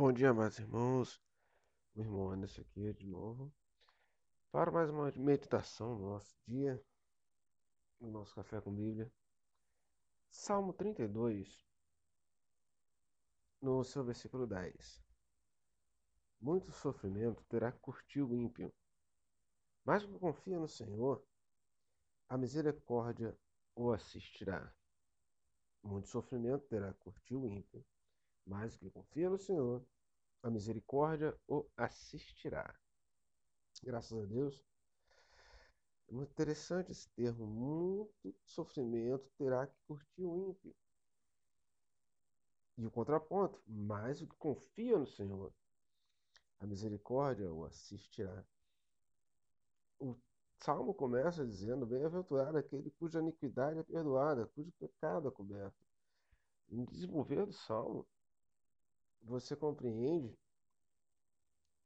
[0.00, 1.20] Bom dia, meus irmãos.
[1.94, 3.52] Meu irmão Anderson aqui de novo
[4.50, 6.82] para mais uma meditação no nosso dia,
[8.00, 9.12] no nosso café com Bíblia.
[10.30, 11.62] Salmo 32,
[13.60, 15.04] no seu versículo 10.
[16.40, 18.72] Muito sofrimento terá curtir o ímpio,
[19.84, 21.22] mas o que confia no Senhor,
[22.26, 23.38] a misericórdia
[23.74, 24.74] o assistirá.
[25.82, 27.84] Muito sofrimento terá curtir o ímpio,
[28.50, 29.80] mas o que confia no Senhor,
[30.42, 32.74] a misericórdia o assistirá.
[33.80, 34.60] Graças a Deus.
[36.08, 37.46] É muito interessante esse termo.
[37.46, 40.74] Muito sofrimento terá que curtir o ímpio.
[42.76, 45.52] E o contraponto, mas o que confia no Senhor,
[46.58, 48.44] a misericórdia o assistirá.
[50.00, 50.16] O
[50.56, 55.78] Salmo começa dizendo: Bem-aventurado aquele cuja iniquidade é perdoada, cujo pecado é coberto.
[56.68, 58.06] No desenvolver do Salmo,
[59.22, 60.36] você compreende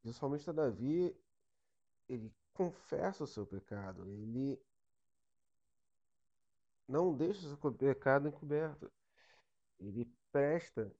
[0.00, 1.16] que o salmista Davi
[2.08, 4.60] ele confessa o seu pecado, ele
[6.88, 8.90] não deixa o seu pecado encoberto.
[9.78, 10.90] Ele presta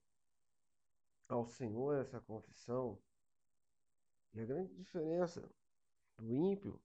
[1.27, 2.97] ao Senhor essa confissão.
[4.33, 5.49] E a grande diferença
[6.17, 6.79] do ímpio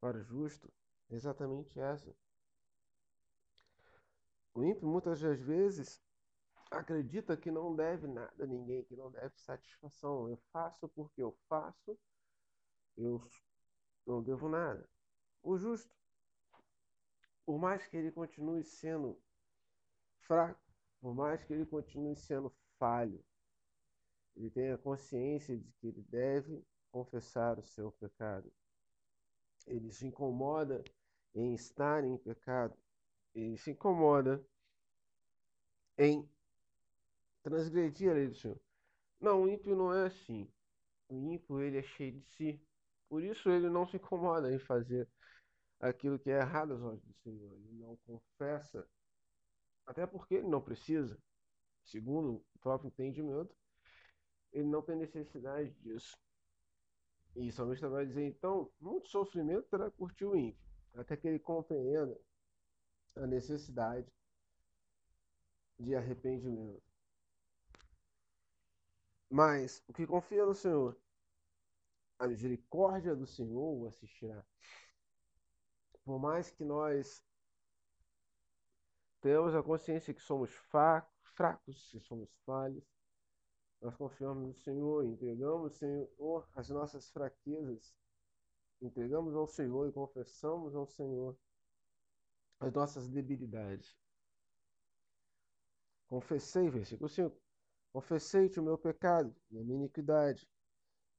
[0.00, 0.70] para o justo
[1.08, 2.12] é exatamente essa.
[4.52, 6.02] O ímpio muitas das vezes
[6.78, 10.28] acredita que não deve nada a ninguém, que não deve satisfação.
[10.28, 11.98] Eu faço porque eu faço,
[12.96, 13.20] eu
[14.06, 14.88] não devo nada.
[15.42, 15.94] O justo,
[17.44, 19.20] por mais que ele continue sendo
[20.20, 20.60] fraco,
[21.00, 23.22] por mais que ele continue sendo falho,
[24.36, 28.50] ele tenha consciência de que ele deve confessar o seu pecado.
[29.66, 30.82] Ele se incomoda
[31.34, 32.76] em estar em pecado.
[33.34, 34.44] Ele se incomoda
[35.98, 36.28] em
[37.44, 38.60] transgredir a lei do Senhor.
[39.20, 40.50] Não, o ímpio não é assim.
[41.08, 42.60] O ímpio ele é cheio de si.
[43.08, 45.08] Por isso ele não se incomoda em fazer
[45.78, 47.52] aquilo que é errado aos olhos do Senhor.
[47.52, 48.88] Ele não confessa,
[49.86, 51.16] até porque ele não precisa.
[51.84, 53.54] Segundo o próprio entendimento,
[54.50, 56.16] ele não tem necessidade disso.
[57.36, 60.64] E salmista vai dizer, então, muito sofrimento terá curtir o ímpio,
[60.94, 62.18] até que ele compreenda
[63.16, 64.10] a necessidade
[65.78, 66.93] de arrependimento.
[69.34, 70.96] Mas o que confia no Senhor,
[72.20, 74.46] a misericórdia do Senhor o assistirá.
[76.04, 77.20] Por mais que nós
[79.20, 82.84] tenhamos a consciência que somos fracos, que somos falhos,
[83.80, 87.92] nós confiamos no Senhor, entregamos ao Senhor as nossas fraquezas,
[88.80, 91.36] entregamos ao Senhor e confessamos ao Senhor
[92.60, 93.98] as nossas debilidades.
[96.06, 97.43] Confessei, versículo 5.
[97.94, 100.48] Confessei-te o meu pecado e a minha iniquidade.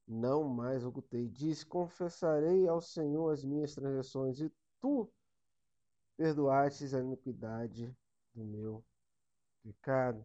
[0.06, 1.26] Não mais ocultei.
[1.26, 5.10] Diz: Confessarei ao Senhor as minhas transgressões, e tu
[6.18, 7.96] perdoastes a iniquidade
[8.34, 8.84] do meu
[9.62, 10.22] pecado.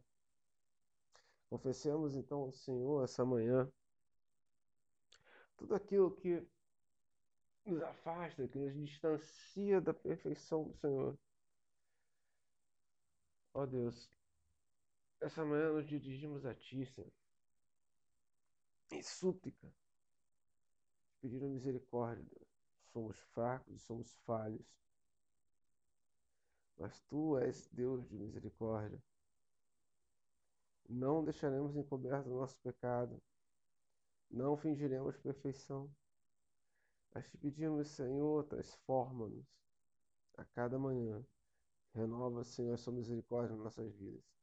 [1.50, 3.72] Confessemos então ao Senhor essa manhã
[5.56, 6.46] tudo aquilo que
[7.66, 11.18] nos afasta, que nos distancia da perfeição do Senhor.
[13.54, 14.10] Ó oh Deus,
[15.22, 17.12] essa manhã nos dirigimos a Ti, Senhor,
[18.92, 19.72] em súplica,
[21.22, 22.42] pedindo misericórdia.
[22.92, 24.66] Somos fracos, somos falhos,
[26.78, 29.02] mas Tu és Deus de misericórdia.
[30.90, 33.22] Não deixaremos encoberto o nosso pecado,
[34.30, 35.90] não fingiremos perfeição,
[37.14, 39.46] mas te pedimos, Senhor, transforma-nos
[40.38, 41.24] a cada manhã.
[41.94, 44.41] Renova, Senhor, a sua misericórdia nas nossas vidas.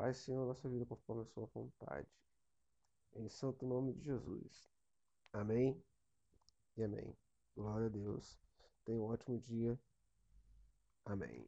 [0.00, 2.08] Faz, Senhor, nossa vida conforme a sua vontade.
[3.12, 4.66] Em santo nome de Jesus.
[5.30, 5.78] Amém
[6.74, 7.14] e amém.
[7.54, 8.40] Glória a Deus.
[8.82, 9.78] Tenha um ótimo dia.
[11.04, 11.46] Amém.